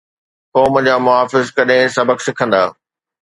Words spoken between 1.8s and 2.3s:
سبق